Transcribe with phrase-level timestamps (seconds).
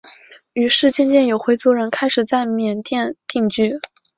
[0.53, 3.79] 于是渐渐有回族人开始在缅甸定居。